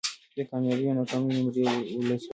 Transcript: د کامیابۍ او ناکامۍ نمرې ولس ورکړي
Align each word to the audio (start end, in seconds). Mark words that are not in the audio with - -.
د 0.35 0.37
کامیابۍ 0.49 0.85
او 0.87 0.93
ناکامۍ 0.99 1.31
نمرې 1.37 1.61
ولس 1.97 2.23
ورکړي 2.25 2.29